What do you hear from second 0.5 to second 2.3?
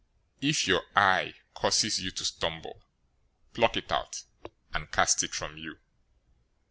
your eye causes you to